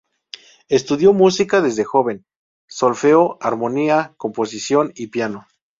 Estudió 0.67 1.13
música 1.13 1.61
desde 1.61 1.83
joven: 1.83 2.25
solfeo, 2.67 3.37
armonía, 3.39 4.15
composición 4.17 4.91
y 4.95 5.09
piano. 5.09 5.45